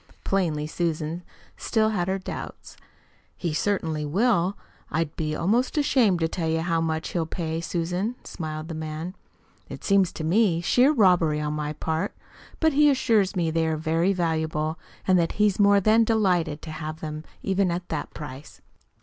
[0.23, 1.21] Plainly Susan
[1.57, 2.75] still had her doubts.
[3.37, 4.57] "He certainly will.
[4.89, 9.13] I'd be almost ashamed to tell you HOW much he'll pay, Susan," smiled the man.
[9.69, 12.15] "It seemed to me sheer robbery on my part.
[12.59, 16.71] But he assures me they are very valuable, and that he's more than delighted to
[16.71, 18.59] have them even at that price."